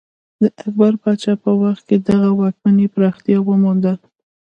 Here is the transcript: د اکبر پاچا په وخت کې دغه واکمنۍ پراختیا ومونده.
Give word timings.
د 0.41 0.43
اکبر 0.61 0.93
پاچا 1.01 1.33
په 1.43 1.51
وخت 1.61 1.83
کې 1.89 1.97
دغه 2.07 2.29
واکمنۍ 2.39 2.87
پراختیا 2.93 3.37
ومونده. 3.41 3.93